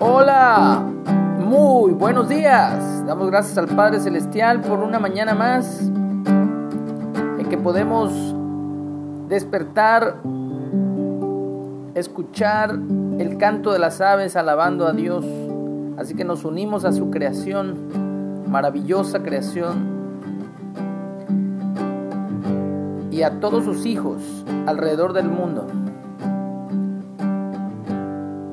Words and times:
Hola, 0.00 0.80
muy 1.40 1.92
buenos 1.92 2.28
días. 2.28 3.04
Damos 3.04 3.26
gracias 3.32 3.58
al 3.58 3.66
Padre 3.66 3.98
Celestial 3.98 4.60
por 4.60 4.78
una 4.78 5.00
mañana 5.00 5.34
más 5.34 5.80
en 5.80 7.46
que 7.50 7.58
podemos 7.58 8.12
despertar, 9.28 10.18
escuchar 11.96 12.78
el 13.18 13.38
canto 13.38 13.72
de 13.72 13.80
las 13.80 14.00
aves 14.00 14.36
alabando 14.36 14.86
a 14.86 14.92
Dios. 14.92 15.26
Así 15.96 16.14
que 16.14 16.24
nos 16.24 16.44
unimos 16.44 16.84
a 16.84 16.92
su 16.92 17.10
creación, 17.10 18.44
maravillosa 18.48 19.24
creación, 19.24 19.98
y 23.10 23.22
a 23.22 23.40
todos 23.40 23.64
sus 23.64 23.84
hijos 23.84 24.22
alrededor 24.64 25.12
del 25.12 25.28
mundo 25.28 25.66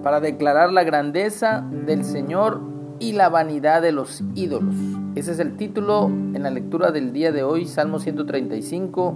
para 0.05 0.19
declarar 0.19 0.71
la 0.71 0.83
grandeza 0.83 1.65
del 1.87 2.03
Señor 2.03 2.61
y 2.99 3.13
la 3.13 3.27
vanidad 3.29 3.81
de 3.81 3.91
los 3.91 4.23
ídolos. 4.35 4.75
Ese 5.15 5.31
es 5.31 5.39
el 5.39 5.57
título 5.57 6.05
en 6.05 6.43
la 6.43 6.51
lectura 6.51 6.91
del 6.91 7.11
día 7.11 7.31
de 7.31 7.41
hoy, 7.41 7.65
Salmo 7.65 7.97
135, 7.97 9.15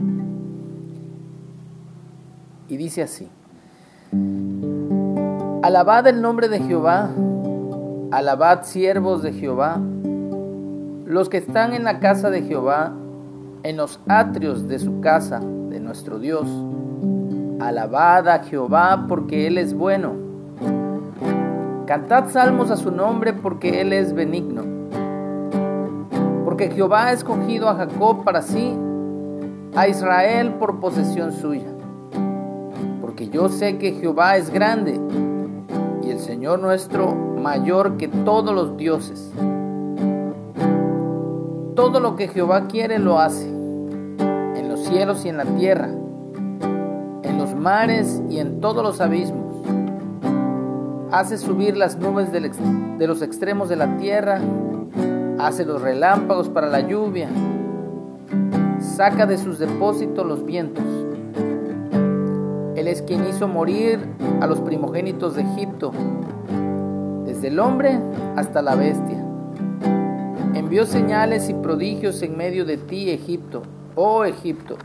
y 2.70 2.77
dice 2.77 3.03
así. 3.03 3.30
Alabad 5.61 6.07
el 6.07 6.23
nombre 6.23 6.49
de 6.49 6.59
Jehová, 6.59 7.11
alabad 8.09 8.63
siervos 8.63 9.21
de 9.21 9.33
Jehová, 9.33 9.80
los 11.05 11.30
que 11.30 11.38
están 11.38 11.73
en 11.73 11.83
la 11.83 11.99
casa 11.99 12.31
de 12.31 12.41
Jehová, 12.41 12.94
en 13.61 13.77
los 13.77 13.99
atrios 14.08 14.67
de 14.67 14.80
su 14.80 15.02
casa, 15.02 15.39
de 15.39 15.80
nuestro 15.80 16.17
Dios. 16.17 16.47
Alabad 17.59 18.27
a 18.27 18.39
Jehová 18.39 19.05
porque 19.08 19.45
Él 19.45 19.59
es 19.59 19.75
bueno 19.75 20.28
Cantad 21.89 22.29
salmos 22.29 22.70
a 22.70 22.77
su 22.77 22.91
nombre 22.91 23.34
porque 23.34 23.81
Él 23.81 23.93
es 23.93 24.13
benigno. 24.13 24.61
Porque 26.45 26.69
Jehová 26.69 27.08
ha 27.08 27.13
escogido 27.13 27.67
a 27.67 27.73
Jacob 27.73 28.23
para 28.23 28.44
sí, 28.44 28.77
a 29.75 29.88
Israel 29.88 30.53
por 30.59 30.80
posesión 30.80 31.31
suya. 31.31 31.66
Porque 33.02 33.30
yo 33.30 33.50
sé 33.50 33.80
que 33.80 33.94
Jehová 33.94 34.38
es 34.38 34.52
grande 34.52 35.02
y 36.03 36.11
el 36.11 36.19
Señor 36.19 36.59
nuestro 36.59 37.16
mayor 37.16 37.97
que 37.97 38.08
todos 38.08 38.53
los 38.53 38.78
dioses. 38.78 39.33
Todo 41.73 42.00
lo 42.00 42.16
que 42.16 42.28
Jehová 42.28 42.67
quiere 42.67 43.00
lo 43.00 43.17
hace, 43.17 43.47
en 43.47 44.69
los 44.69 44.81
cielos 44.81 45.25
y 45.25 45.30
en 45.30 45.38
la 45.38 45.45
tierra, 45.45 45.89
en 47.23 47.38
los 47.39 47.56
mares 47.56 48.22
y 48.30 48.38
en 48.38 48.61
todos 48.61 48.83
los 48.83 49.02
abismos 49.02 49.38
hace 51.11 51.38
subir 51.38 51.75
las 51.75 51.97
nubes 51.97 52.31
de 52.31 53.07
los 53.07 53.21
extremos 53.21 53.69
de 53.69 53.75
la 53.75 53.97
tierra, 53.97 54.39
hace 55.39 55.66
los 55.66 55.81
relámpagos 55.81 56.49
para 56.49 56.67
la 56.67 56.81
lluvia, 56.81 57.29
saca 58.79 59.25
de 59.25 59.38
sus 59.38 59.59
depósitos 59.59 60.25
los 60.25 60.45
vientos. 60.45 60.83
Él 62.75 62.88
es 62.88 63.01
quien 63.01 63.27
hizo 63.27 63.47
morir 63.47 63.99
a 64.39 64.47
los 64.47 64.59
primogénitos 64.59 65.35
de 65.35 65.41
Egipto, 65.41 65.91
desde 67.25 67.47
el 67.47 67.59
hombre 67.59 67.99
hasta 68.35 68.61
la 68.61 68.75
bestia. 68.75 69.25
Envió 70.53 70.85
señales 70.85 71.49
y 71.49 71.53
prodigios 71.53 72.21
en 72.21 72.38
medio 72.38 72.66
de 72.66 72.77
ti, 72.77 73.09
Egipto, 73.09 73.63
oh 73.95 74.25
Egipto, 74.25 74.77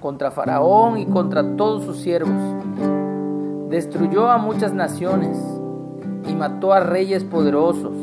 contra 0.00 0.30
Faraón 0.30 0.98
y 0.98 1.06
contra 1.06 1.56
todos 1.56 1.84
sus 1.84 1.98
siervos 1.98 2.30
Destruyó 3.72 4.30
a 4.30 4.36
muchas 4.36 4.74
naciones 4.74 5.38
y 6.28 6.34
mató 6.34 6.74
a 6.74 6.80
reyes 6.80 7.24
poderosos, 7.24 7.96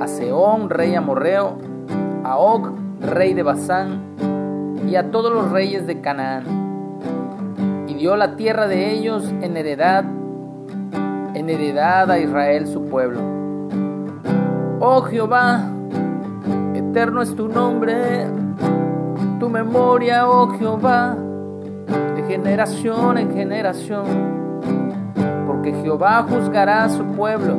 a 0.00 0.06
Seón, 0.06 0.70
rey 0.70 0.94
amorreo, 0.94 1.58
a 2.22 2.36
Og, 2.38 2.68
rey 3.00 3.34
de 3.34 3.42
Basán, 3.42 4.14
y 4.88 4.94
a 4.94 5.10
todos 5.10 5.32
los 5.32 5.50
reyes 5.50 5.88
de 5.88 6.00
Canaán. 6.00 6.44
Y 7.88 7.94
dio 7.94 8.16
la 8.16 8.36
tierra 8.36 8.68
de 8.68 8.92
ellos 8.92 9.28
en 9.42 9.56
heredad, 9.56 10.04
en 11.34 11.50
heredad 11.50 12.08
a 12.08 12.20
Israel 12.20 12.68
su 12.68 12.84
pueblo. 12.84 13.18
Oh 14.78 15.02
Jehová, 15.02 15.68
eterno 16.74 17.22
es 17.22 17.34
tu 17.34 17.48
nombre, 17.48 18.28
tu 19.40 19.48
memoria, 19.48 20.28
oh 20.28 20.56
Jehová, 20.56 21.16
de 22.14 22.22
generación 22.28 23.18
en 23.18 23.32
generación 23.32 24.35
porque 25.66 25.82
Jehová 25.82 26.24
juzgará 26.28 26.84
a 26.84 26.88
su 26.88 27.02
pueblo 27.06 27.56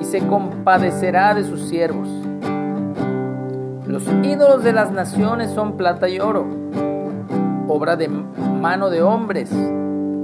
y 0.00 0.04
se 0.04 0.26
compadecerá 0.26 1.34
de 1.34 1.44
sus 1.44 1.68
siervos. 1.68 2.08
Los 3.86 4.08
ídolos 4.22 4.64
de 4.64 4.72
las 4.72 4.90
naciones 4.90 5.50
son 5.50 5.76
plata 5.76 6.08
y 6.08 6.18
oro, 6.18 6.46
obra 7.68 7.96
de 7.96 8.08
mano 8.08 8.88
de 8.88 9.02
hombres. 9.02 9.50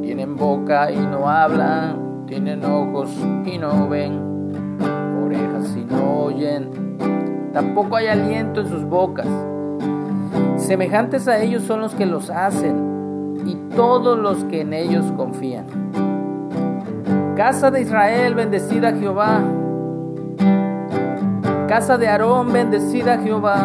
Tienen 0.00 0.36
boca 0.36 0.90
y 0.90 0.96
no 0.96 1.28
hablan, 1.28 2.24
tienen 2.26 2.64
ojos 2.64 3.10
y 3.44 3.58
no 3.58 3.86
ven, 3.86 4.48
orejas 5.22 5.76
y 5.76 5.84
no 5.84 6.22
oyen. 6.22 7.50
Tampoco 7.52 7.96
hay 7.96 8.06
aliento 8.06 8.62
en 8.62 8.68
sus 8.68 8.84
bocas. 8.84 9.28
Semejantes 10.56 11.28
a 11.28 11.42
ellos 11.42 11.64
son 11.64 11.80
los 11.80 11.94
que 11.94 12.06
los 12.06 12.30
hacen 12.30 13.42
y 13.44 13.54
todos 13.76 14.18
los 14.18 14.44
que 14.44 14.62
en 14.62 14.72
ellos 14.72 15.04
confían. 15.14 15.87
Casa 17.38 17.70
de 17.70 17.82
Israel, 17.82 18.34
bendecida 18.34 18.90
Jehová. 18.90 19.40
Casa 21.68 21.96
de 21.96 22.08
Aarón, 22.08 22.52
bendecida 22.52 23.16
Jehová. 23.18 23.64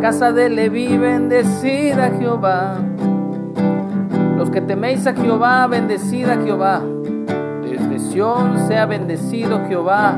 Casa 0.00 0.30
de 0.30 0.48
Leví, 0.48 0.96
bendecida 0.96 2.12
Jehová. 2.16 2.78
Los 4.36 4.50
que 4.50 4.60
teméis 4.60 5.04
a 5.08 5.14
Jehová, 5.14 5.66
bendecida 5.66 6.36
Jehová. 6.36 6.80
Desde 7.64 7.98
Sión 7.98 8.68
sea 8.68 8.86
bendecido 8.86 9.66
Jehová, 9.66 10.14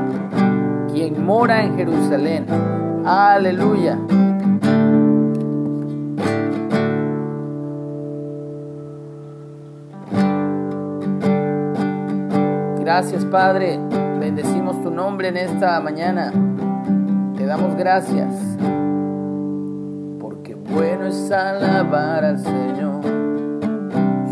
quien 0.93 1.25
mora 1.25 1.63
en 1.63 1.75
Jerusalén. 1.75 2.45
Aleluya. 3.03 3.97
Gracias 12.85 13.25
Padre, 13.25 13.79
bendecimos 14.19 14.79
tu 14.83 14.91
nombre 14.91 15.29
en 15.29 15.37
esta 15.37 15.79
mañana. 15.79 16.31
Te 17.35 17.47
damos 17.47 17.75
gracias. 17.75 18.31
Porque 20.19 20.53
bueno 20.53 21.07
es 21.07 21.31
alabar 21.31 22.23
al 22.23 22.37
Señor. 22.37 23.01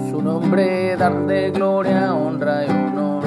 Su 0.08 0.22
nombre 0.22 0.96
darle 0.96 1.50
gloria, 1.50 2.13
honra 2.13 2.63
y 2.68 2.69
honor. 2.69 3.24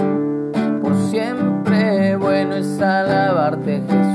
Por 0.80 0.94
siempre 1.10 2.14
bueno 2.14 2.54
es 2.54 2.80
alabarte 2.80 3.82
Jesús 3.88 4.05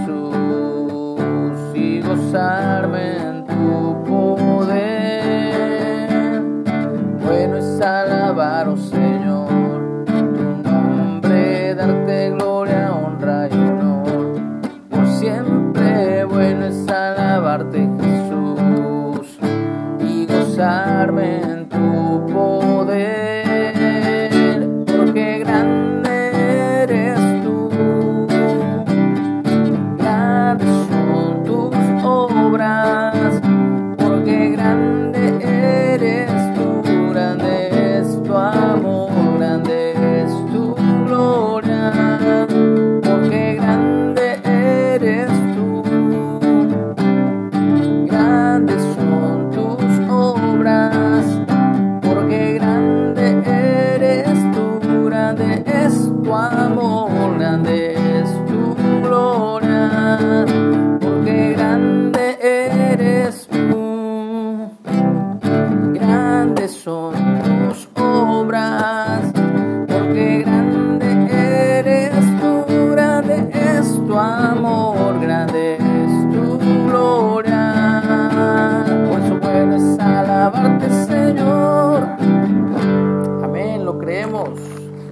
y 20.72 20.82
gozarme 20.82 21.42
en 21.42 21.70
tu 21.70 22.34
poder, 22.34 23.31
Señor. 81.12 82.08
Amén, 83.44 83.84
lo 83.84 84.00
creemos. 84.00 84.50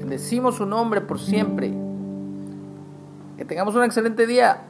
Decimos 0.07 0.55
su 0.55 0.65
nombre 0.65 1.01
por 1.01 1.19
siempre. 1.19 1.73
Que 3.37 3.43
tengamos 3.43 3.75
un 3.75 3.83
excelente 3.83 4.25
día. 4.25 4.68